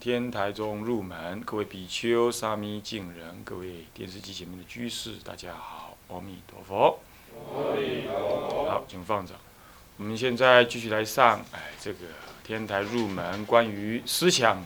[0.00, 6.98] 天台中入门，各位比丘、沙弥、敬人，各位电视机前面的居士，大家好，阿弥陀佛。
[7.54, 8.70] 阿弥陀佛。
[8.70, 9.36] 好，请放掌。
[9.98, 11.98] 我们现在继续来上，哎，这个
[12.42, 14.64] 天台入门关于思想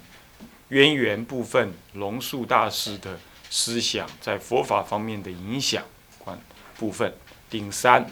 [0.68, 3.18] 渊源部分，龙树大师的
[3.50, 5.82] 思想在佛法方面的影响
[6.18, 6.38] 关
[6.78, 7.12] 部分
[7.50, 8.02] 顶三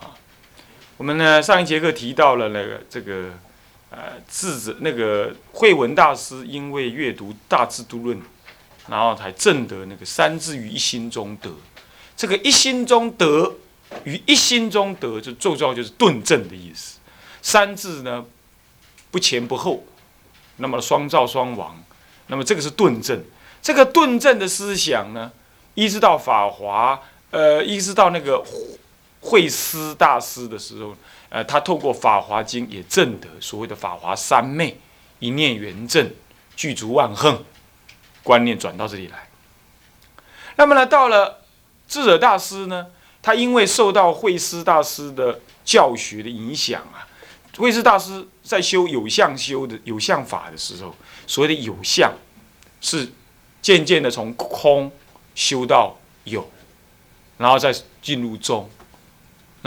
[0.00, 0.16] 啊。
[0.96, 3.30] 我们呢上一节课提到了那个这个
[3.90, 8.18] 呃智者那个慧文大师，因为阅读《大智度论》，
[8.88, 11.50] 然后才证得那个三智于一心中得。
[12.16, 13.56] 这个一心中得
[14.04, 16.98] 于一心中得，就最重要就是顿证的意思。
[17.42, 18.24] 三智呢
[19.10, 19.84] 不前不后，
[20.56, 21.82] 那么双照双亡，
[22.26, 23.22] 那么这个是顿证。
[23.62, 25.30] 这个顿证的思想呢，
[25.74, 28.42] 一直到法华，呃，一直到那个
[29.20, 30.96] 慧思大师的时候，
[31.28, 34.78] 呃，他透过法华经也证得所谓的法华三昧，
[35.18, 36.10] 一念圆正，
[36.56, 37.44] 具足万恒，
[38.22, 39.28] 观念转到这里来。
[40.56, 41.42] 那么呢，到了
[41.88, 42.86] 智者大师呢，
[43.22, 47.08] 他因为受到慧思大师的教学的影响啊，
[47.56, 50.94] 慧思大师在修有相修的有相法的时候，
[51.26, 52.12] 所谓的有相
[52.80, 53.10] 是。
[53.62, 54.88] 渐渐的从空
[55.34, 56.48] 修到有，
[57.36, 58.70] 然后再进入中，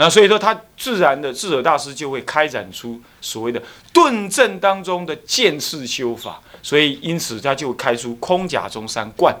[0.00, 3.62] 那所以说他自然的智者大师就会开展出所谓的
[3.92, 9.36] 顿证当中的渐次修法，所以因此他就开出空假中三观。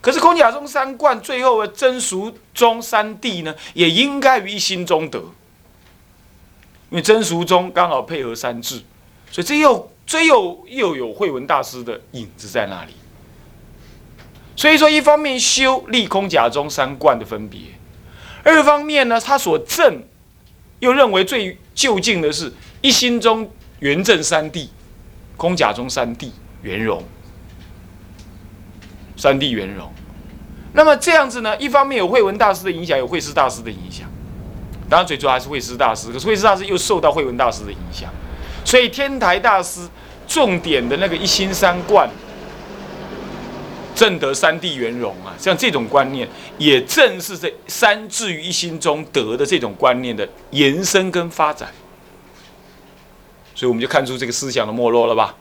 [0.00, 5.20] 可是空假中三观最后的真俗中三谛呢，也应该于一心中得，
[6.90, 8.82] 因为真俗中刚好配合三智，
[9.30, 12.94] 所以这又这又又有慧文大师的影子在那里。
[14.56, 17.60] 所以说，一方面修立空假中三观的分别，
[18.44, 20.02] 二方面呢，他所证
[20.80, 23.50] 又认为最究竟的是一心中
[23.80, 24.68] 圆正三谛，
[25.36, 26.30] 空假中三谛
[26.62, 27.02] 圆融，
[29.16, 29.90] 三谛圆融。
[30.74, 34.06] 那么这样子呢，一方面有慧文大师的影响，有慧师大师的影响，
[34.88, 36.12] 当然最主要还是慧师大师。
[36.12, 38.10] 可是慧师大师又受到慧文大师的影响，
[38.64, 39.88] 所以天台大师
[40.26, 42.08] 重点的那个一心三观。
[43.94, 46.28] 正得三谛圆融啊，像这种观念，
[46.58, 51.72] 也正是这三智于一心中得的这种观念的延伸跟发展。
[53.54, 55.36] 所以我们就看出这个思想的没落了吧？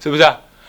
[0.00, 0.22] 是不是？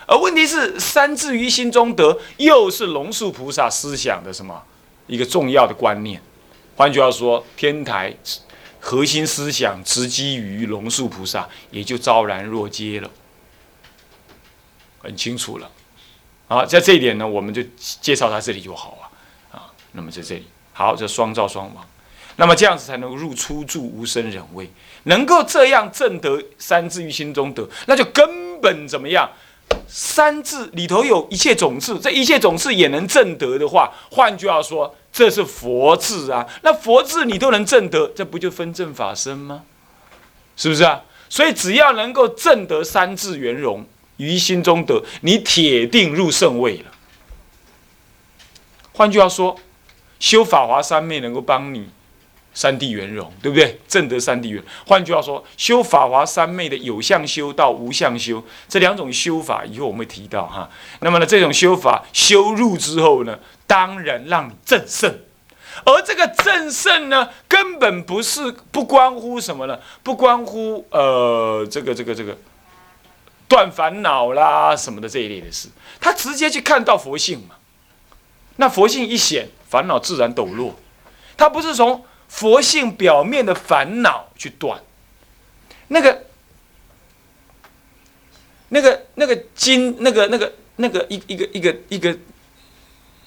[0.06, 4.62] 而问题是，三智于心中得，又是龙树菩萨思想的什么
[5.08, 6.22] 一个重要的观念？
[6.76, 8.14] 换句话说，天台
[8.80, 13.10] 核心思想直基于龙树菩萨，也就昭然若揭了，
[15.00, 15.72] 很清楚了。
[16.54, 19.72] 好，在这一点呢，我们就介绍他这里就好了啊。
[19.94, 21.84] 那么在这里，好，这双照双亡，
[22.36, 24.70] 那么这样子才能够入初住无生忍位，
[25.06, 29.28] 能够这样正得三字于心中得，那就根本怎么样？
[29.88, 36.48] 三字里头有一切种子，这一切种子也能正得的话，换句话说，这是佛字啊。
[36.62, 39.64] 那佛字你都能正得，这不就分正法身吗？
[40.56, 41.02] 是不是啊？
[41.30, 43.84] 所以只要能够正得三字圆融。
[44.18, 46.92] 于心中得，你铁定入圣位了。
[48.94, 49.60] 换句话说，
[50.20, 51.90] 修法华三昧能够帮你
[52.54, 53.80] 三地圆融，对不对？
[53.88, 54.64] 正得三地圆。
[54.86, 60.70] 换句话说，修法华三昧的有相修到无相修这两种修法，以后我们会提到哈。
[61.02, 65.12] 那么呢，这种修法修入之后呢，当然让你正胜。
[65.86, 69.80] 而这个正胜呢，根本不是不关乎什么呢？
[70.04, 72.38] 不关乎呃，这个这个这个。
[73.54, 75.70] 断烦恼啦什么的这一类的事，
[76.02, 77.54] 他直接去看到佛性嘛。
[78.56, 80.76] 那佛性一显，烦恼自然抖落。
[81.38, 84.82] 他不是从佛性表面的烦恼去断，
[85.90, 86.26] 那个、
[88.70, 92.18] 那个、那个金、那个、那个、那个一一个一个一个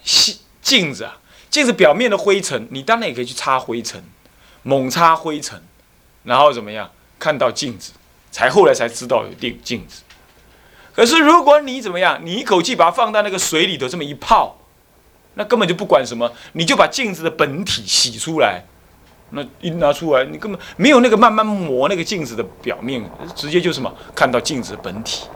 [0.03, 4.03] 镜镜子啊，镜子表面的灰尘，你当然也可以去擦灰尘，
[4.65, 5.63] 猛擦灰尘，
[6.25, 7.93] 然后怎么样看到镜子，
[8.33, 10.03] 才后来才知道有镜镜子。
[10.97, 14.57] 可是，如果你怎么样，你一口气把它放到那个水里头，这么一泡，
[15.35, 18.65] 那根本就不管什么，你就把镜子的本体洗出来，
[19.33, 23.05] 那一拿出来，你根本没有那个慢慢磨那个镜子的表面，
[23.35, 25.27] 直接就什么看到镜子的本体。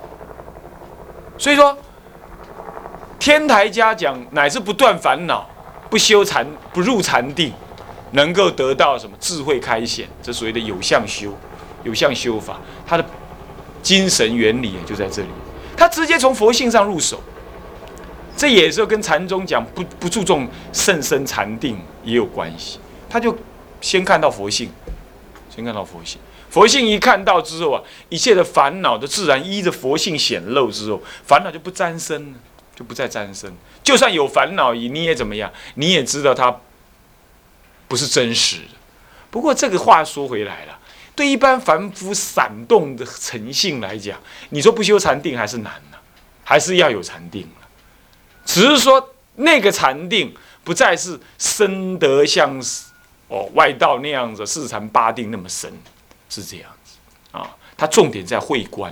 [1.37, 1.77] 所以说，
[3.19, 5.47] 天台家讲乃是不断烦恼，
[5.91, 7.53] 不修禅，不入禅定，
[8.13, 11.37] 能够得到什么智慧开显，这所谓的有相修，
[11.85, 13.05] 有相修法，它的
[13.83, 15.29] 精神原理也就在这里。
[15.81, 17.23] 他直接从佛性上入手，
[18.37, 22.79] 这也是跟禅宗讲不不注重甚深禅定也有关系。
[23.09, 23.35] 他就
[23.81, 24.71] 先看到佛性，
[25.49, 32.39] 先看到佛性，佛性一看到之后啊，一切的烦恼的自然依着佛性显露之后，烦恼就不沾身了，
[32.77, 33.51] 就不再沾身。
[33.83, 35.51] 就算有烦恼，你也怎么样？
[35.77, 36.61] 你也知道它
[37.89, 38.77] 不是真实的。
[39.31, 40.79] 不过这个话说回来了。
[41.21, 44.19] 对一般凡夫闪动的诚信来讲，
[44.49, 45.99] 你说不修禅定还是难呢？
[46.43, 47.47] 还是要有禅定
[48.47, 50.35] 只是说那个禅定
[50.65, 52.59] 不再是深得像
[53.29, 55.71] 哦外道那样子四禅八定那么深，
[56.31, 56.97] 是这样子
[57.33, 57.55] 啊。
[57.77, 58.91] 它重点在会观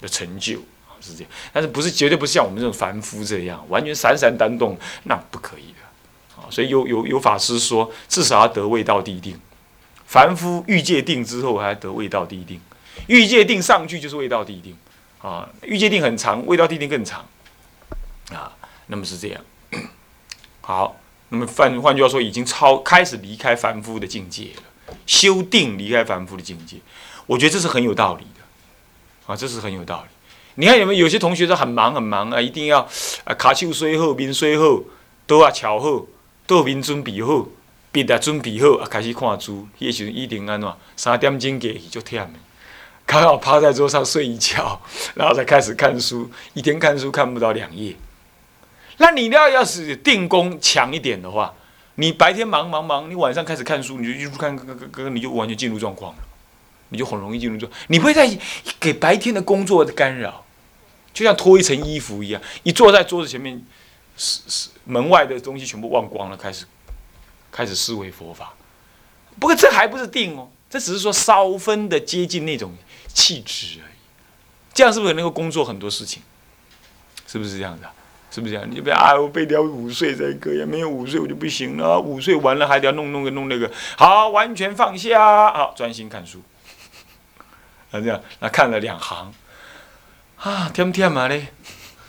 [0.00, 0.54] 的成就，
[1.02, 1.30] 是这样。
[1.52, 4.74] 但是不是绝对不是像我们这种凡夫这样完全闪闪单动，
[5.04, 6.48] 那不可以的啊。
[6.50, 9.38] 所以有有有法师说，至少要得味道地定。
[10.08, 12.58] 凡夫欲界定之后，还得味道地定；
[13.08, 14.74] 欲界定上去就是味道地定，
[15.20, 17.26] 啊，欲界定很长，味道地定更长，
[18.32, 18.56] 啊，
[18.86, 19.44] 那么是这样。
[20.62, 26.78] 好，那么换换句话说，已经超开始离开凡夫的境界了，修定离开凡夫的境界，
[27.26, 30.08] 我觉得这是很有道理的，啊，这是很有道理。
[30.54, 32.80] 你看有没有有些同学说很忙很忙啊，一定要
[33.24, 34.80] 啊卡丘虽好，面虽好，
[35.26, 36.06] 都要巧好，
[36.46, 37.46] 都面准备好。
[37.90, 39.66] 笔啊准备好，啊开始看书。
[39.78, 40.72] 迄个时阵一定安怎？
[40.96, 42.30] 三点钟过去就忝的，
[43.06, 44.80] 刚好趴在桌上睡一觉，
[45.16, 46.30] 然后才开始看书。
[46.54, 47.96] 一天看书看不到两页。
[48.98, 51.54] 那你要要是定功强一点的话，
[51.94, 56.22] 你白天忙忙忙，你晚上开始看书，你就一路看，看看看，你就完全进入状况了，
[56.88, 57.70] 你就很容易进入状。
[57.86, 58.28] 你会在
[58.80, 60.44] 给白天的工作的干扰，
[61.14, 63.64] 就像脱一层衣服一样，一坐在桌子前面，
[64.16, 66.66] 是是门外的东西全部忘光了，开始。
[67.50, 68.54] 开始思维佛法，
[69.38, 72.74] 不过这还不是定哦，这只是说稍分的接近那种
[73.12, 73.94] 气质而已。
[74.74, 76.22] 这样是不是能够工作很多事情？
[77.26, 77.90] 是不是这样的？
[78.30, 78.70] 是不是这样？
[78.70, 79.14] 你不要啊！
[79.14, 81.98] 我背掉五岁才可以，没有五岁我就不行了。
[81.98, 86.42] 五岁完了还得要弄弄个弄那个，好，完全放下，好，专心看书。
[87.90, 89.32] 啊，这样，那看了两行，
[90.36, 91.48] 啊，甜甜嘛嘞，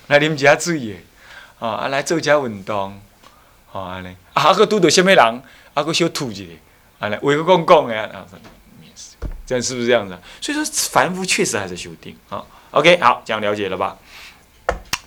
[0.08, 1.04] 来啉一下水耶，
[1.60, 3.02] 啊，来做一下运动。
[3.72, 5.42] 好安尼，啊，个拄到什么人，
[5.74, 6.44] 啊，个小吐一下，
[7.00, 8.26] 安尼，话个讲讲的啊，
[9.46, 10.18] 这样是不是这样子？
[10.42, 12.44] 所以说，凡夫确实还是修定啊。
[12.72, 13.98] OK，好，这样了解了吧？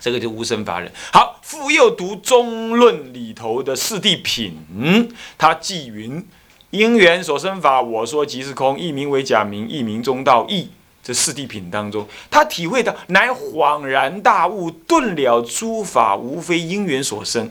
[0.01, 0.91] 这个就无生法忍。
[1.13, 6.27] 好，复又读中论里头的四谛品，他记云：
[6.71, 10.71] 因缘所生法，我说即是空，一名为假名，一名中道义。
[11.05, 17.51] 这四谛品当中，他体会到，乃恍然大悟，顿了诸法无非因缘所生。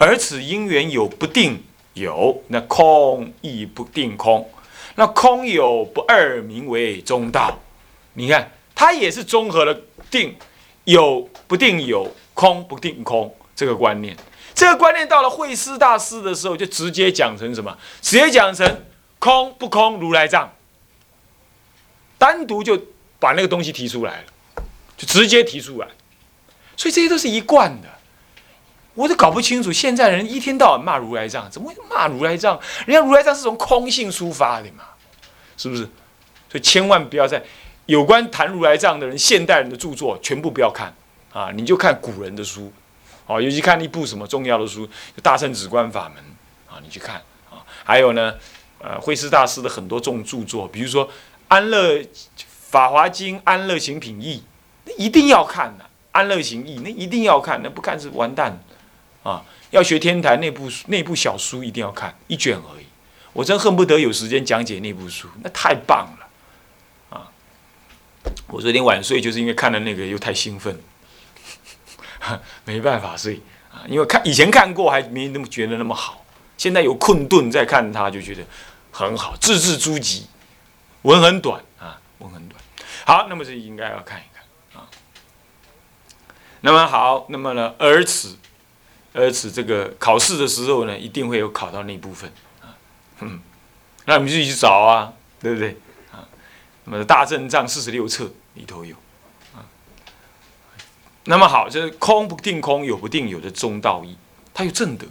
[0.00, 1.62] 而此因缘有不定
[1.92, 4.50] 有，那空亦不定空，
[4.94, 7.58] 那空有不二，名为中道。
[8.14, 9.78] 你看，它也是综合了
[10.10, 10.34] 定
[10.84, 14.16] 有不定有，空不定空这个观念。
[14.54, 17.76] 这个观念到了慧思大师的时候，就直接讲成什么？
[18.00, 18.82] 直接讲成
[19.18, 20.50] 空不空如来藏，
[22.16, 22.86] 单独就
[23.18, 24.62] 把那个东西提出来了，
[24.96, 25.86] 就直接提出来。
[26.74, 27.99] 所以这些都是一贯的。
[29.00, 32.60] 我都搞不清楚，现在人一天到晚骂如来藏，怎么会骂如来藏？
[32.86, 34.84] 人家如来藏是从空性出发的嘛，
[35.56, 35.84] 是不是？
[36.50, 37.42] 所以千万不要在
[37.86, 40.92] 有关谈如来藏的人，现代人的著作全部不要看
[41.32, 41.50] 啊！
[41.54, 42.70] 你就看古人的书，
[43.24, 44.86] 哦，尤其看一部什么重要的书，
[45.22, 46.22] 《大乘止观法门》
[46.70, 47.16] 啊，你去看
[47.48, 47.64] 啊。
[47.82, 48.34] 还有呢，
[48.80, 51.08] 呃，慧思大师的很多重著作，比如说
[51.48, 52.04] 《安乐
[52.38, 54.38] 法华经》《安乐行品义》，
[54.84, 58.62] 那一定要看的，《安乐行义》那一定要看，那不看是完蛋。
[59.22, 62.86] 啊，要学天台那部那部小书一定要看一卷而已，
[63.34, 67.28] 我真恨不得有时间讲解那部书，那太棒了，啊！
[68.46, 70.80] 我昨天晚睡就是因为看了那个又太兴奋，
[72.64, 76.24] 没办法睡啊，因为看以前看过还没那么觉得那么好，
[76.56, 78.42] 现在有困顿再看它就觉得
[78.90, 80.22] 很好，字字珠玑，
[81.02, 82.58] 文很短啊，文很短。
[83.04, 84.88] 好，那么这应该要看一看啊。
[86.62, 88.38] 那么好，那么呢，而此。
[89.12, 92.76] 而此，这个考试的时候呢，一定会有考到那部分啊，
[93.20, 93.40] 嗯，
[94.04, 95.76] 那你们自己去找啊，对不对
[96.12, 96.22] 啊？
[96.84, 98.94] 那么《大正藏》四十六册里头有
[99.54, 99.66] 啊。
[101.24, 104.16] 那么好，就是空不定空，有不定有的中道义，
[104.54, 105.06] 它有正德。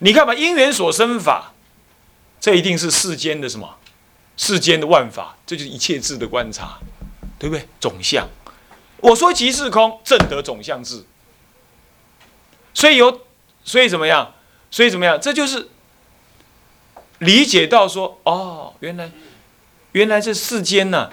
[0.00, 1.52] 你看嘛，因缘所生法，
[2.40, 3.76] 这一定是世间的什么？
[4.36, 6.78] 世间的万法，这就是一切智的观察，
[7.38, 7.66] 对不对？
[7.80, 8.28] 总相，
[8.98, 11.04] 我说即是空，正得总相智。
[12.74, 13.22] 所以有，
[13.66, 14.32] 所以怎么样？
[14.70, 15.20] 所以怎么样？
[15.20, 15.68] 这就是
[17.18, 19.10] 理解到说，哦，原来，
[19.92, 21.10] 原来这世间呢，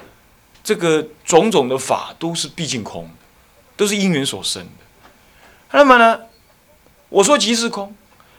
[0.64, 3.14] 这个种种的法都是毕竟空的，
[3.76, 4.86] 都是因缘所生的。
[5.72, 6.22] 那么呢，
[7.10, 7.94] 我说即是空，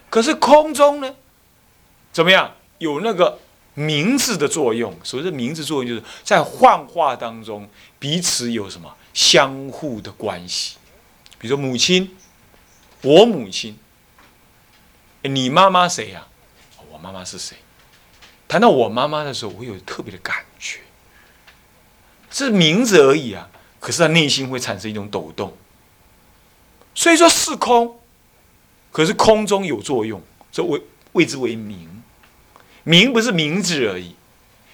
[0.09, 1.14] 可是空中呢，
[2.11, 2.54] 怎么样？
[2.78, 3.40] 有那个。
[3.76, 7.68] 名字的作用，所谓的名字作用，就是在幻化当中
[7.99, 10.76] 彼此有什么相互的关系。
[11.40, 12.16] 比如说母亲，
[13.02, 13.76] 我母亲，
[15.28, 16.26] 你妈妈谁呀？
[16.90, 17.57] 我妈妈是谁？
[18.47, 20.81] 谈到我妈妈的时候，我有特别的感觉，
[22.31, 23.49] 是名字而已啊。
[23.81, 25.57] 可是他内心会产生一种抖动。
[26.95, 27.99] 所以说是空，
[28.93, 32.02] 可是空中有作用，所以谓谓之为名。
[32.85, 34.14] 名不是名字而已，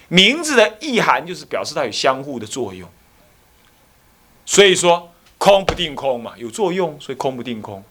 [0.09, 2.91] 名字的意涵就是表示它有相互的作用。
[4.45, 7.85] 所以说空不定空嘛，有作用，所以空不定空。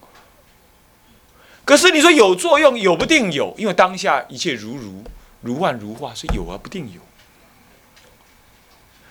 [1.70, 5.04] 可是你说有作用，有不定有，因为当下一切如如
[5.42, 7.00] 如幻如化，所以有而不定有。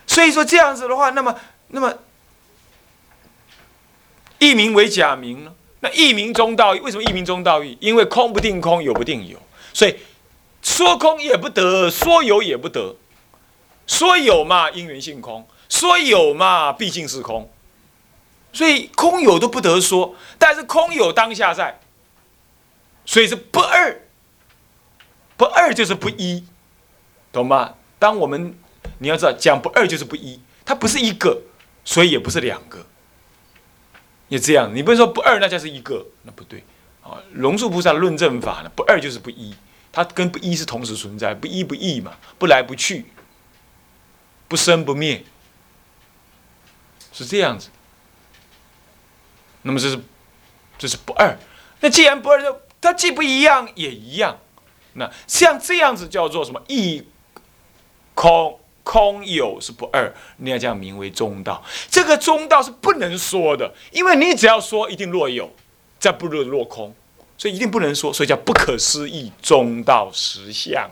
[0.09, 1.37] 所以说这样子的话，那么
[1.69, 1.95] 那么
[4.41, 5.55] 一名为假名呢？
[5.79, 7.79] 那一名中道义为什么一名中道义？
[7.81, 9.39] 因为空不定空，有不定有，
[9.73, 9.95] 所以。
[10.61, 12.97] 说空也不得，说有也不得。
[13.87, 17.49] 说有嘛，因缘性空；说有嘛，毕竟是空。
[18.53, 21.79] 所以空有都不得说，但是空有当下在，
[23.09, 24.03] 所以是不二。
[25.39, 26.45] 不二就是不一，
[27.33, 27.75] 懂吗？
[27.99, 28.55] 当我们
[28.99, 31.41] 你要知道讲不二就是不一，它不是一个，
[31.85, 32.85] 所以也不是两个。
[34.29, 36.63] 也这样，你不是说不二那就是一个，那不对
[37.03, 37.17] 啊。
[37.33, 39.55] 龙树菩萨论证法呢，不二就是不一。
[39.91, 43.07] 它跟不一是同时存在，不一不异嘛，不来不去，
[44.49, 45.25] 不生不灭，
[47.11, 47.71] 是这样子。
[49.63, 49.99] 那么这是
[50.77, 51.39] 这是不二。
[51.81, 54.39] 那既然不二就，它既不一样也一样。
[54.95, 56.61] 那像这样子叫做什么？
[56.69, 57.05] 一
[58.15, 61.63] 空空有是不二，你要这样名为中道。
[61.91, 65.53] 这个中道是不能说的，因为你只要说，一定落有，
[66.01, 66.95] 再不落落空。
[67.37, 70.91] 所以一定不能说，所以叫不可思议中道实相，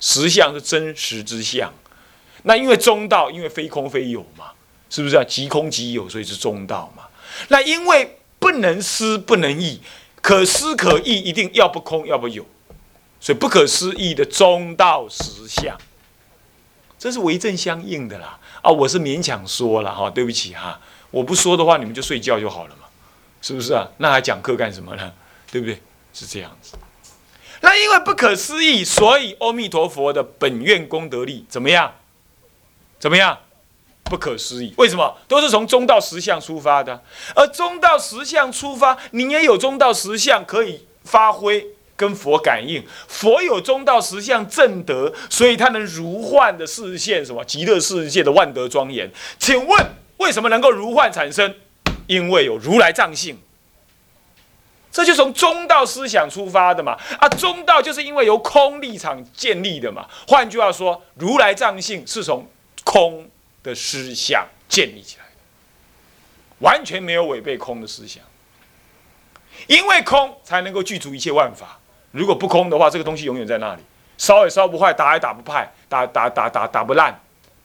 [0.00, 1.70] 实相是真实之相。
[2.44, 4.52] 那因为中道，因为非空非有嘛，
[4.88, 5.24] 是不是啊？
[5.24, 7.02] 即空即有，所以是中道嘛。
[7.48, 9.82] 那因为不能思不能意，
[10.26, 12.44] 可思可议，一定要不空要不有，
[13.20, 15.78] 所以不可思议的中道实相，
[16.98, 18.36] 这是为正相应的啦。
[18.60, 20.80] 啊，我是勉强说了哈，对不起哈，
[21.12, 22.88] 我不说的话，你们就睡觉就好了嘛，
[23.40, 23.86] 是不是啊？
[23.98, 25.12] 那还讲课干什么呢？
[25.52, 25.80] 对不对？
[26.12, 26.76] 是这样子。
[27.60, 31.94] 那因为不可思议，所以阿弥陀佛的本愿功德力怎么样？
[32.98, 33.38] 怎么样？
[34.06, 34.72] 不可思议。
[34.78, 35.16] 为什么？
[35.28, 37.02] 都是从中道实相出发的。
[37.34, 42.84] 而中道实相出发，你也有中道实相可以发挥，跟佛感应。
[43.08, 49.10] 佛有中道实相正德，所以他能如幻的视现什么极乐世界的万德庄严。
[49.38, 49.86] 请问
[50.18, 51.54] 为什么能够如幻产生？
[52.06, 53.38] 因为有如来藏性。
[54.92, 60.06] 这就从中道思想出发的嘛，啊，中道就是因为由空立场建立的嘛。
[60.26, 62.48] 换句话说，如来藏性是从
[62.82, 63.28] 空
[63.66, 65.30] 的思想建立起来的，
[66.60, 68.22] 完全没有违背空的思想。
[69.66, 71.78] 因为空才能够具足一切万法，
[72.12, 73.82] 如果不空的话，这个东西永远在那里，
[74.16, 77.20] 烧也烧不坏，打也打不坏，打打打打打不烂，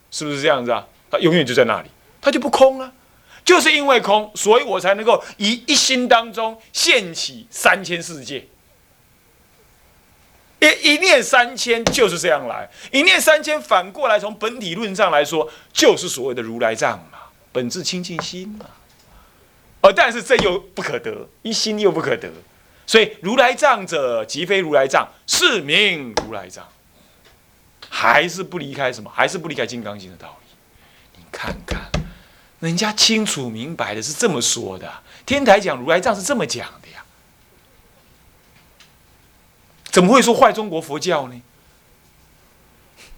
[0.09, 0.87] 是不是这样子啊？
[1.11, 1.89] 它永远就在那里，
[2.19, 2.91] 它就不空了。
[3.43, 8.47] 就是因为空，所以我才能够以一心当中现起三千世界。
[10.61, 17.17] 一一念三千就是这样来，一念三千反过来从本体论上来说，就是所谓的如来藏嘛，
[17.51, 18.65] 本质清净心嘛。
[19.81, 22.29] 而但是这又不可得，一心又不可得，
[22.85, 26.67] 所以如来藏者即非如来藏，是名如来藏，
[27.89, 29.11] 还是不离开什么？
[29.11, 30.51] 还是不离开金刚经的道理？
[31.17, 31.81] 你看看。
[32.59, 34.87] 人家清楚明白的是这么说的，
[35.25, 37.00] 天台讲如来藏是这么讲的呀，
[39.91, 41.41] 怎么会说坏中国佛教呢？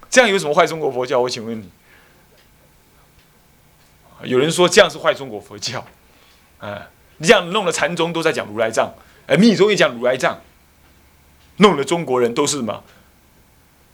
[0.10, 1.20] 这样有什么坏中国佛教？
[1.20, 1.70] 我请问你，
[4.24, 5.86] 有人说这样是坏中国佛教，
[6.60, 6.90] 啊，
[7.20, 8.94] 这样弄了禅宗都在讲如来藏，
[9.28, 10.40] 哎，密宗也讲如来藏，
[11.58, 12.84] 弄了中国人都是什么？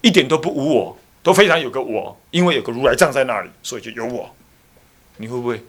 [0.01, 4.33] 一点都不无我，都非常有个我，因为有个如来藏在那里，所以就有我。
[5.17, 5.63] 你会不会？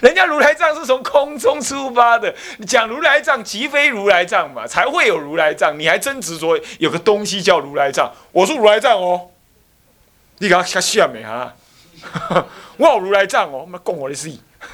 [0.00, 5.78] 人家如来藏是从空中出发的，你讲如来藏即非如来藏嘛，才会有如来藏。
[5.78, 9.28] 你还真执着有个东西叫如来藏，我说如来藏哦，
[10.38, 11.54] 你给他下没啊？
[12.78, 14.32] 我有如来藏哦，妈供我的事，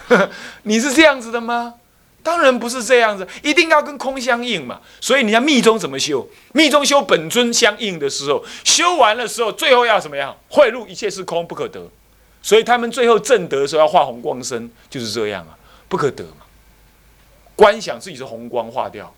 [0.62, 1.74] 你是这样子的吗？
[2.22, 4.80] 当然不是这样子，一定要跟空相应嘛。
[5.00, 6.28] 所以你看密宗怎么修？
[6.52, 10.36] 密宗修本尊相应的时候，修完的时候，最后要怎么样？
[10.48, 11.88] 汇入一切是空，不可得。
[12.46, 16.46] 所以他们最后正得的时候要化红光身，就是这样啊，不可得嘛。
[17.56, 19.12] 观想自己是红光化掉，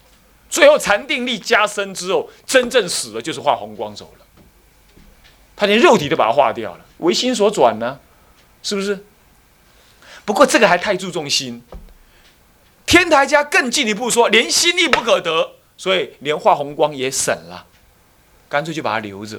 [0.49, 4.25] 最后禅定力加深之后，真正死了就是化红光走了。
[5.54, 8.00] 他连肉体都把它化掉了，唯心所转呢，
[8.62, 9.04] 是不是？
[10.25, 11.62] 不过这个还太注重心。
[12.87, 17.66] 天台家更进一步说，连心力不可得，所以连化红光也省了，
[18.49, 19.38] 干脆就把它留着，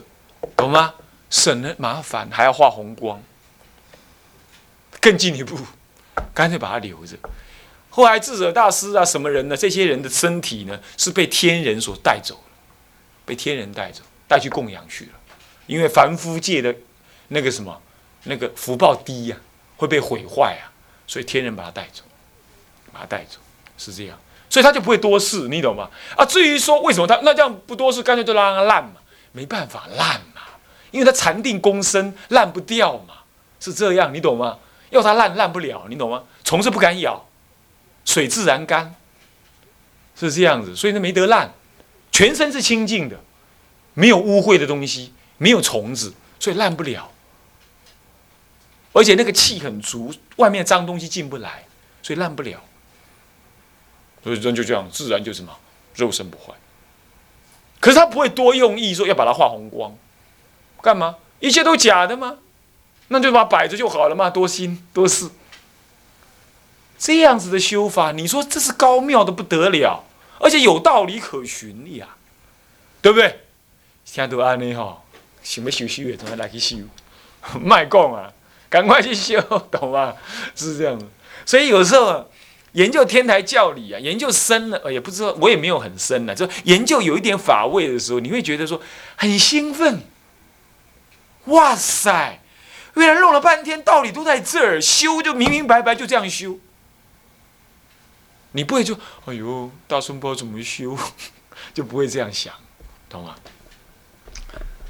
[0.56, 0.94] 懂吗？
[1.32, 3.20] 省了麻烦，还要化红光。
[5.00, 5.58] 更进一步，
[6.34, 7.18] 干脆把它留着。
[7.90, 9.58] 后来智者大师啊，什么人呢？
[9.58, 12.52] 这些人的身体呢，是被天人所带走了，
[13.26, 15.12] 被天人带走，带去供养去了。
[15.68, 16.76] 因为凡夫界的
[17.30, 17.82] 那个什么，
[18.24, 19.38] 那个福报低呀，
[19.78, 20.72] 会被毁坏啊，
[21.08, 22.04] 所以天人把他带走。
[22.92, 23.38] 把他带走，
[23.78, 24.18] 是这样，
[24.50, 25.92] 所以他就不会多事，你懂吗？
[26.18, 28.96] 啊，至于说为什么他那这样不多事，干脆就让他烂嘛，
[29.32, 30.42] 没办法烂嘛，
[30.90, 33.14] 因为他禅定功深，烂不掉嘛，
[33.60, 34.58] 是这样，你懂吗？
[34.90, 36.24] 要它烂烂不了，你懂吗？
[36.44, 37.26] 虫子不敢咬，
[38.06, 38.96] 水自然干，
[40.16, 41.54] 是这样子，所以它没得烂，
[42.12, 43.20] 全身是清净的，
[43.94, 47.12] 没有污秽的东西，没有虫子，所以烂不了，
[48.94, 51.66] 而且那个气很足，外面脏东西进不来，
[52.02, 52.60] 所以烂不了。
[54.24, 55.58] 所以人就这样，自然就什么
[55.96, 56.54] 肉身不坏。
[57.80, 59.96] 可是他不会多用意说要把它画红光，
[60.82, 61.16] 干嘛？
[61.40, 62.40] 一切都假的吗？
[63.10, 65.30] 那就把摆着就好了嘛，多心多事。
[66.98, 70.04] 这样子的修法，你说这是高妙的不得了，
[70.40, 72.08] 而且有道理可循的呀，
[73.02, 73.42] 对不对？
[74.06, 75.04] 现在都安尼哈，
[75.44, 76.78] 想要修修的，怎么来去修？
[77.62, 78.32] 卖供啊，
[78.70, 80.16] 赶快去修，懂吗？
[80.56, 81.06] 是这样的。
[81.46, 82.30] 所以有时候。
[82.74, 86.36] 研究天台教理啊，研究深了，也不知道，我也没有很深了。
[86.36, 88.80] 就研究有一点法味的时候，你会觉得说
[89.16, 90.04] 很兴奋。
[91.46, 92.39] 哇塞，
[93.00, 96.60] 原来弄了半天道理都在这儿，修就明明白白就这样修。
[98.52, 100.98] 你不会就哎呦，大孙波怎么修，
[101.74, 102.54] 就不会这样想，
[103.08, 103.36] 懂吗？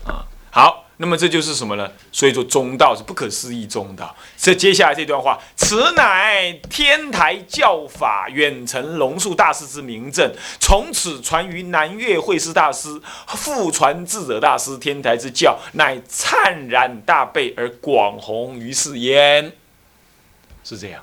[0.05, 0.88] 啊，好。
[1.01, 1.89] 那么这就是什么呢？
[2.11, 4.13] 所以说中道是不可思议中道。
[4.35, 14.77] 这接下来这段话，此乃天台教法远承龙树大师之名证，从此传于南岳慧师大师，复传智者大师。
[14.77, 19.53] 天台之教乃灿然大备而广弘于世焉。
[20.65, 21.01] 是这样。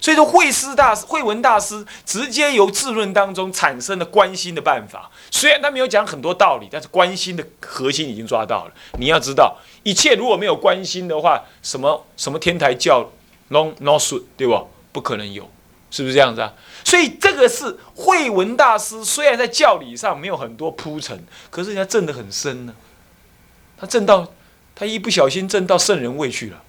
[0.00, 8.72] 所以说，慧师大师、慧文大师直接由自论当中产生的关心的办法，虽然他没有讲很多道理，但是关心的核心已经抓到了。
[8.98, 13.10] 你要知道，一切如果没有关心的话，什么什么天台教
[13.48, 14.70] ，no no should，对不？
[14.92, 15.48] 不可能有，
[15.90, 16.52] 是不是这样子啊？
[16.84, 22.74] 所以这个是慧文大师，虽然在教理上没有很多铺陈，可是人家证得很深呢。
[23.78, 24.32] 他证到，
[24.74, 26.62] 他一不小心证到圣人位去了，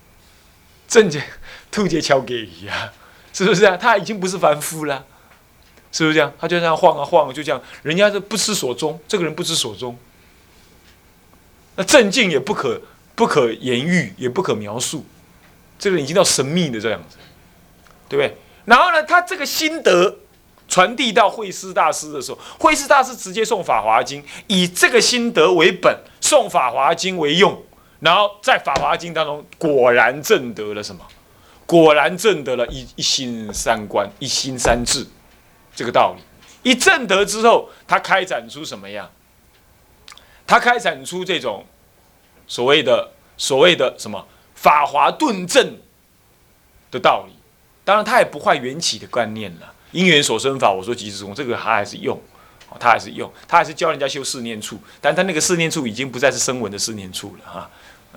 [0.87, 1.23] 正解
[1.71, 2.89] 兔节敲给一样。
[3.33, 3.77] 是不是啊？
[3.77, 5.05] 他已经不是凡夫了，
[5.91, 6.31] 是不是这样？
[6.39, 7.61] 他就这样晃啊晃，就这样。
[7.83, 9.97] 人家是不知所踪，这个人不知所踪。
[11.75, 12.81] 那正境也不可
[13.15, 15.05] 不可言喻，也不可描述。
[15.79, 17.17] 这个人已经到神秘的这样子，
[18.07, 18.37] 对不对？
[18.65, 20.19] 然后呢，他这个心得
[20.67, 27.63] 传递到慧师大师的时候，慧师大师直接送《法华经》，以这个心得为本，送《法华经》为用，
[28.01, 31.03] 然后在《法华经》当中果然证得了什么？
[31.71, 35.07] 果然证得了一一心三观、一心三智
[35.73, 36.21] 这个道理。
[36.69, 39.09] 一证得之后，他开展出什么样？
[40.45, 41.65] 他开展出这种
[42.45, 45.77] 所谓的所谓的什么法华顿证
[46.91, 47.31] 的道理。
[47.85, 49.73] 当然，他也不坏缘起的观念了。
[49.93, 52.21] 因缘所生法，我说即是空，这个他还是用，
[52.81, 54.77] 他还是用，他还是教人家修四念处。
[54.99, 57.69] 但他那个四念处已经不再是声闻的四念处了哈。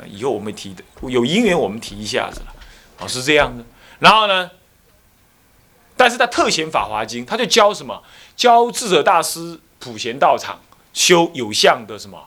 [0.09, 2.54] 以后我们提的有因缘，我们提一下子了。
[2.99, 3.65] 哦，是这样的。
[3.99, 4.51] 然后呢？
[5.97, 8.03] 但是他特显《法华经》，他就教什么？
[8.35, 10.61] 教智者大师普贤道场
[10.93, 12.27] 修有相的什么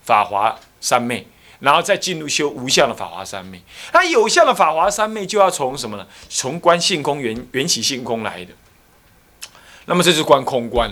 [0.00, 1.26] 法华三昧，
[1.60, 3.62] 然后再进入修无相的法华三昧。
[3.92, 6.06] 那有相的法华三昧就要从什么呢？
[6.30, 8.54] 从观性空缘缘起性空来的。
[9.84, 10.90] 那么这是观空观。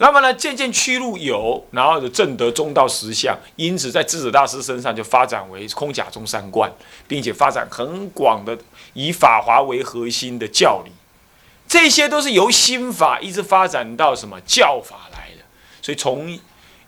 [0.00, 6.72] 那么呢，渐渐趋入有，然后的正得中道实相，因此在智者大师身上就发展为空假中三观，
[7.08, 8.56] 并且发展很广的
[8.94, 10.92] 以法华为核心的教理，
[11.66, 15.42] 这些都是由心法一直发展到什么教法来的。
[15.82, 16.38] 所以从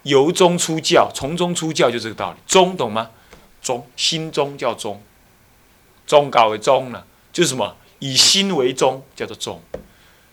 [0.05, 2.39] 由中出教，从中出教就这个道理。
[2.47, 3.11] 中懂吗？
[3.61, 5.03] 中心中叫中，
[6.07, 9.61] 中搞为中呢，就是什么以心为中，叫做中。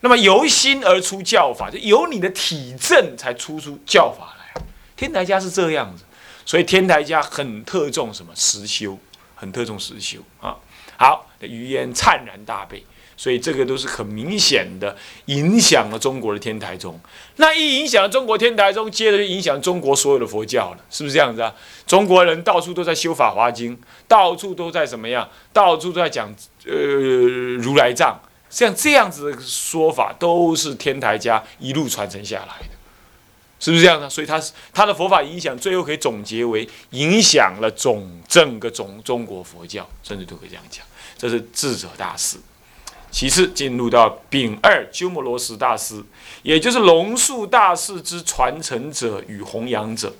[0.02, 4.62] 那么由心而出教法，就由你的体证才出出教法来。
[4.96, 6.04] 天台家是这样子，
[6.46, 8.98] 所以天台家很特重什么实修，
[9.36, 10.56] 很特重实修啊。
[10.98, 12.84] 好，余烟灿然大悲，
[13.16, 17.00] 所以这个都是很明显的影响了中国的天台宗。
[17.38, 21.54] 那一影响了中国天台宗，接着就影响中国所有的佛教了，是不是这样子啊？
[21.86, 25.28] 中国人到处都在修法华经，到处都在怎么样？
[25.52, 26.34] 到处都在讲
[26.66, 28.20] 呃如来藏。
[28.50, 32.74] 像这样子的说法，都是天台家一路传承下来的，
[33.60, 34.10] 是不是这样呢？
[34.10, 34.42] 所以他
[34.74, 40.86] 他的佛法影响，最后可以总结为影响了总整个总中国佛教，甚至都可以这样讲。
[41.18, 42.38] 这是智者大师。
[43.10, 46.04] 其次进入到丙二鸠摩罗什大师，
[46.44, 50.14] 也就是龙树大师之传承者与弘扬者，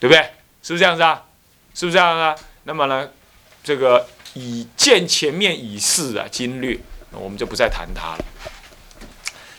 [0.00, 0.22] 对不对？
[0.62, 1.24] 是不是这样子啊？
[1.74, 2.34] 是不是这样啊？
[2.64, 3.10] 那么呢，
[3.62, 6.78] 这个以见前面以示啊经略。
[7.12, 8.24] 我们就不再谈他了，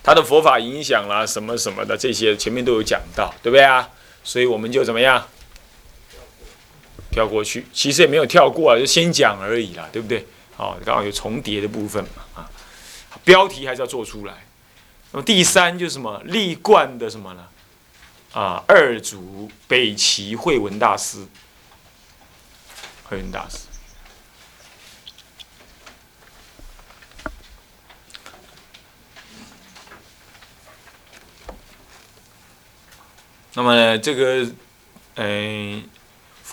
[0.04, 3.90] 他的佛法影响啦，什么什么的这些前面都有讲到，对不对啊？
[4.24, 5.28] 所以我们就怎么样
[7.12, 7.66] 跳过去？
[7.74, 10.26] 其实也没有跳过啊，就先讲而已啦，对不对？
[10.56, 12.50] 好，刚好有重叠的部分嘛啊，
[13.24, 14.46] 标题还是要做出来。
[15.12, 16.22] 那么第三就是什么？
[16.26, 17.48] 立冠的什么呢？
[18.34, 21.26] 啊，二祖北齐慧文大师，
[23.06, 23.69] 慧文大师。
[33.56, 34.48] 那么这个，
[35.16, 35.84] 嗯，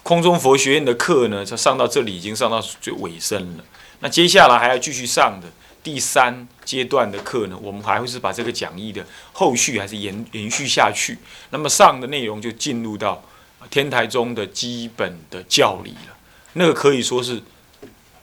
[0.02, 3.64] 空中佛学院的课呢，它上到这里已经上到最尾声了。
[4.00, 5.46] 那接下来还要继续上的
[5.82, 11.18] 第三阶段的课呢，我们还会是把这个讲义的后续还是延延续下去。
[11.50, 13.22] 那么上的内容就进入到
[13.68, 16.16] 天台中的基本的教理了，
[16.54, 17.42] 那个可以说是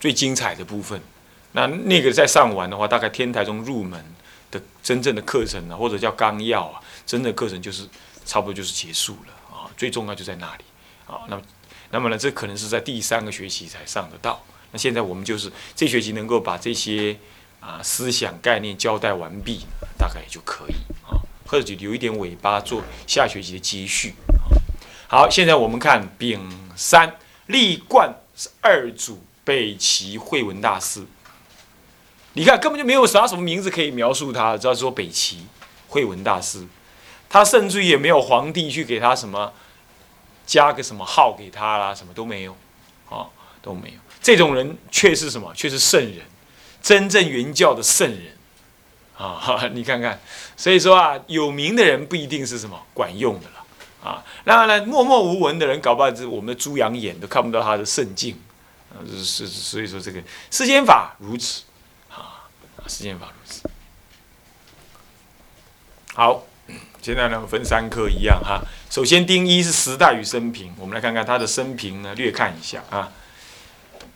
[0.00, 1.00] 最精彩的部分。
[1.52, 4.04] 那那个再上完的话，大概天台中入门
[4.50, 7.86] 的真正的课程呢，或者叫纲要啊，真正的课程就是。
[8.24, 10.64] 差不多就是结束了啊，最重要就在那里
[11.06, 11.20] 啊。
[11.28, 11.42] 那么，
[11.90, 14.42] 那么呢，这可能是在第三个学期才上得到。
[14.72, 17.16] 那现在我们就是这学期能够把这些
[17.60, 20.74] 啊思想概念交代完毕，大概就可以
[21.06, 24.14] 啊，或者就留一点尾巴做下学期的接续。
[25.06, 31.04] 好，现在我们看丙三立冠是二祖北齐慧文大师。
[32.32, 35.46] 你看根本就没有啥什么名字可以描述他，只要说北齐
[35.86, 36.66] 慧文大师。
[37.34, 39.52] 他甚至也没有皇帝去给他什么
[40.46, 42.56] 加个什么号给他啦，什么都没有，
[43.10, 43.26] 啊
[43.60, 43.96] 都没有。
[44.22, 45.52] 这种人却是什么？
[45.52, 46.20] 却是圣人，
[46.80, 48.36] 真正原教的圣人
[49.18, 49.60] 啊！
[49.74, 50.20] 你看看，
[50.56, 54.24] 所以说啊，有名的人不一定是什么管用的了啊。
[54.44, 58.38] 然呢，默默无闻的人，搞不好是我们的猪羊眼都看不到他的圣境
[58.92, 59.02] 啊。
[59.08, 61.64] 是，所以说这个世间法如此
[62.12, 62.46] 啊，
[62.86, 63.68] 世间法如此。
[66.14, 66.44] 好。
[67.00, 68.62] 现在呢，分三科一样哈。
[68.88, 73.12] 首先，丁一是时代与生平，我们来看看他的生平呢，略看一下啊。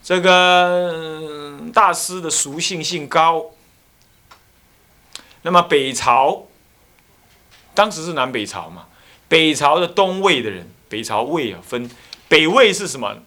[0.01, 3.51] 这个大师的俗姓姓高，
[5.43, 6.47] 那么北朝
[7.75, 8.87] 当时是南北朝嘛，
[9.27, 11.87] 北朝的东魏的人，北朝魏啊分
[12.27, 13.17] 北魏是什么？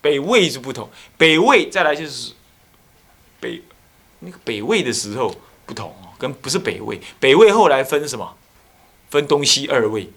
[0.00, 2.32] 北魏是不同，北魏再来就是
[3.38, 3.62] 北
[4.18, 5.32] 那个北魏的时候
[5.64, 8.36] 不同哦，跟不是北魏，北魏后来分什么？
[9.12, 10.08] 分东西二位，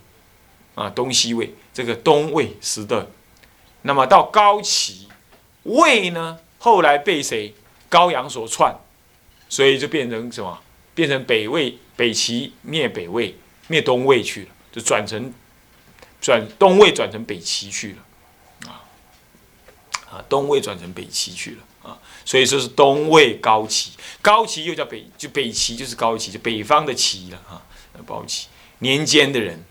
[0.73, 3.11] 啊，东西魏这个东魏时的，
[3.81, 5.09] 那么到高齐
[5.63, 7.53] 魏呢，后来被谁
[7.89, 8.73] 高阳所篡，
[9.49, 10.61] 所以就变成什么？
[10.93, 15.33] 变成北魏北齐灭北魏灭东魏去了，就转成
[16.21, 18.79] 转东魏转成北齐去了，啊
[20.09, 27.61] 啊，东魏转成北齐去了啊，所以说是东魏高齐，高齐又叫北就北齐就是高齐，就北方的齐了啊，
[28.05, 28.47] 高齐。
[28.79, 29.63] 年间的人，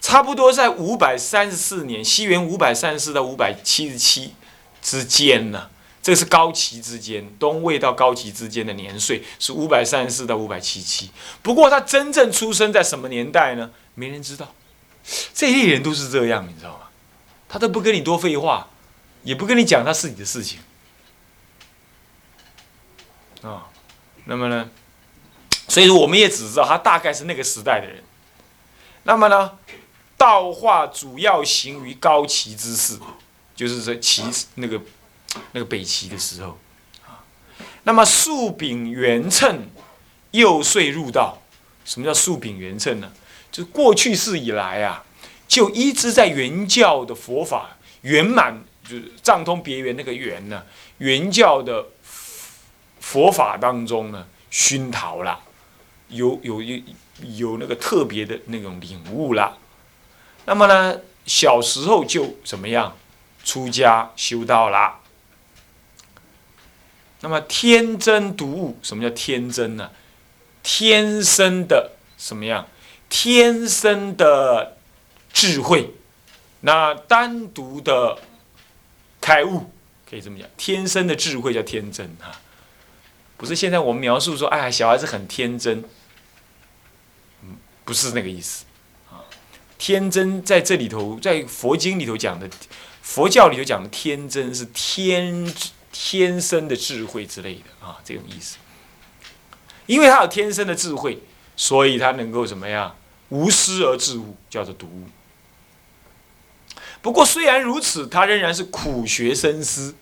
[0.00, 4.34] 差不多在五百三十四年，西元五百三十四到五百七十七
[4.80, 5.68] 之间呢。
[6.02, 11.12] 这是高齐之间，东魏到高齐之间的年岁是五百三十四到五百七十七。
[11.42, 13.70] 不过他真正出生在什么年代呢？
[13.94, 14.52] 没人知道。
[15.32, 16.88] 这一类人都是这样，你知道吗？
[17.48, 18.68] 他都不跟你多废话，
[19.22, 20.58] 也不跟你讲他自己的事情
[23.42, 23.68] 啊。
[24.24, 24.68] 那么呢？
[25.68, 28.02] 所以说，我们也只知道他大概是那个时代的人。
[29.04, 29.58] 那么呢，
[30.16, 32.98] 道化主要行于高齐之事，
[33.54, 34.22] 就是说齐
[34.54, 34.80] 那个
[35.52, 36.58] 那个北齐的时候
[37.04, 37.24] 啊。
[37.84, 39.68] 那么素秉元称，
[40.30, 41.42] 又遂入道。
[41.84, 43.10] 什么叫素秉元称呢？
[43.50, 45.04] 就过去世以来啊，
[45.48, 50.64] 就一直在原教的佛法圆满，就是藏通别圆那个圆呢，
[50.98, 51.86] 原教的
[53.00, 55.40] 佛法当中呢熏陶了，
[56.08, 56.80] 有有有
[57.22, 59.58] 有那个特别的那种领悟了。
[60.44, 62.96] 那么呢，小时候就怎么样，
[63.44, 65.00] 出家修道啦。
[67.20, 69.90] 那么天真独悟，什么叫天真呢？
[70.62, 72.66] 天生的什么样？
[73.08, 74.76] 天生的
[75.32, 75.94] 智慧，
[76.60, 78.18] 那单独的
[79.20, 79.70] 开悟，
[80.08, 82.40] 可以这么讲，天生的智慧叫天真哈，
[83.36, 85.84] 不是现在我们描述说，哎呀，小孩子很天真，
[87.84, 88.64] 不是那个意思
[89.10, 89.24] 啊。
[89.78, 92.48] 天真在这里头，在佛经里头讲的，
[93.02, 95.52] 佛教里头讲的天真是天
[95.90, 98.58] 天生的智慧之类的啊，这种意思。
[99.86, 101.18] 因为他有天生的智慧，
[101.56, 102.96] 所以他能够怎么样
[103.30, 105.04] 无师而致悟，叫做独悟。
[107.02, 109.96] 不过虽然如此，他仍然是苦学深思。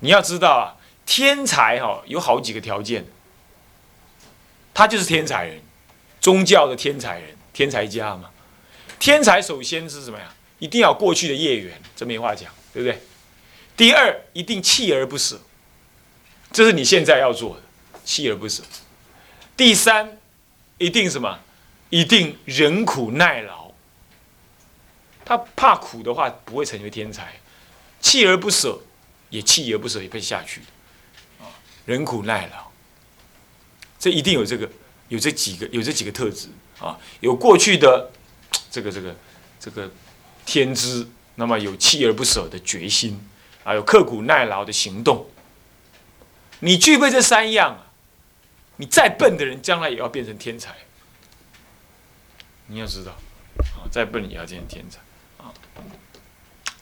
[0.00, 3.04] 你要知道啊，天才哈有好几个条件，
[4.72, 5.60] 他就是天才人，
[6.20, 8.30] 宗教的天才人，天才家嘛。
[8.98, 10.34] 天才首先是什么呀？
[10.58, 13.00] 一定要过去的业缘，这没话讲，对不对？
[13.76, 15.40] 第二，一定锲而不舍，
[16.50, 17.62] 这是你现在要做的。
[18.04, 18.62] 锲而不舍。
[19.56, 20.18] 第三，
[20.78, 21.38] 一定什么？
[21.90, 23.70] 一定忍苦耐劳。
[25.24, 27.34] 他怕苦的话，不会成为天才。
[28.02, 28.80] 锲而不舍，
[29.30, 30.62] 也锲而不舍也会下去
[31.38, 31.46] 啊，
[31.84, 32.70] 忍苦耐劳，
[33.98, 34.68] 这一定有这个，
[35.08, 36.98] 有这几个，有这几个特质啊。
[37.20, 38.10] 有过去的
[38.70, 39.16] 这个这个
[39.60, 39.90] 这个
[40.46, 43.20] 天资，那么有锲而不舍的决心，
[43.64, 45.26] 啊，有刻苦耐劳的行动。
[46.60, 47.84] 你具备这三样。
[48.80, 50.72] 你再笨的人，将来也要变成天才。
[52.68, 53.10] 你要知道，
[53.74, 55.00] 啊，再笨也要变成天才，
[55.42, 55.50] 啊，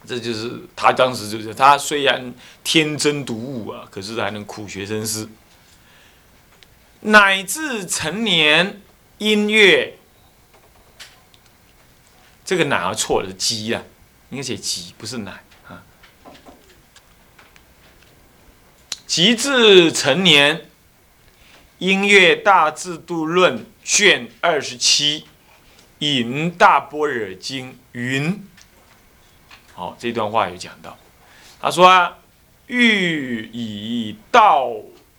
[0.07, 5.27] 这就是他当时就是他虽然天真独悟啊，可是还能苦学深思，
[7.07, 8.81] 乃至成年
[9.19, 9.97] 音乐，
[12.45, 13.83] 这个“乃”错了，是“鸡”啊，
[14.31, 15.83] 应该写“鸡”，不是“奶”啊。
[19.07, 20.57] 及至成年。
[21.79, 25.21] 《音乐大制度论》卷二十七，
[25.99, 28.49] 《引大般若经》云：
[29.75, 30.97] 好，这段话有讲到，
[31.61, 32.16] 他说啊
[32.69, 34.71] ：“欲以道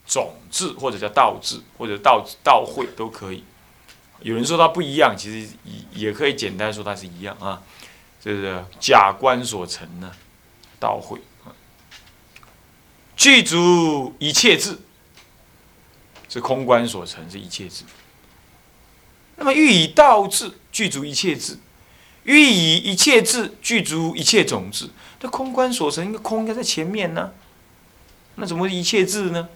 [0.08, 3.44] 种智，或者叫道智，或者道道会都可以。
[4.22, 5.50] 有人说它不一样，其实
[5.92, 7.62] 也可以简单说它是一样啊。
[8.20, 10.12] 就是假观所成呢，
[10.80, 11.20] 道会
[13.16, 14.80] 具足一切智。”
[16.30, 17.86] 是空观所成，是一切智。
[19.38, 21.58] 那么欲以道智具足一切智，
[22.24, 24.90] 欲以一切智具足一切种智。
[25.22, 27.32] 这空观所成，应该空应该在前面呢，
[28.36, 29.48] 那怎么一切智呢？